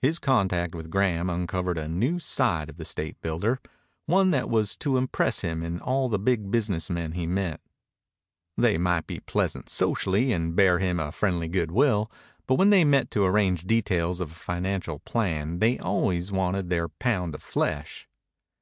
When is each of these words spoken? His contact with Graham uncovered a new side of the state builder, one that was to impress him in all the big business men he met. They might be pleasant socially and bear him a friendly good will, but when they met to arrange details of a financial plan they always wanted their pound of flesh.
His 0.00 0.18
contact 0.18 0.74
with 0.74 0.88
Graham 0.88 1.28
uncovered 1.28 1.76
a 1.76 1.86
new 1.86 2.18
side 2.18 2.70
of 2.70 2.78
the 2.78 2.84
state 2.86 3.20
builder, 3.20 3.60
one 4.06 4.30
that 4.30 4.48
was 4.48 4.74
to 4.76 4.96
impress 4.96 5.42
him 5.42 5.62
in 5.62 5.78
all 5.80 6.08
the 6.08 6.18
big 6.18 6.50
business 6.50 6.88
men 6.88 7.12
he 7.12 7.26
met. 7.26 7.60
They 8.56 8.78
might 8.78 9.06
be 9.06 9.20
pleasant 9.20 9.68
socially 9.68 10.32
and 10.32 10.56
bear 10.56 10.78
him 10.78 10.98
a 10.98 11.12
friendly 11.12 11.46
good 11.46 11.72
will, 11.72 12.10
but 12.46 12.54
when 12.54 12.70
they 12.70 12.84
met 12.84 13.10
to 13.10 13.26
arrange 13.26 13.64
details 13.64 14.18
of 14.18 14.30
a 14.30 14.34
financial 14.34 15.00
plan 15.00 15.58
they 15.58 15.78
always 15.78 16.32
wanted 16.32 16.70
their 16.70 16.88
pound 16.88 17.34
of 17.34 17.42
flesh. 17.42 18.08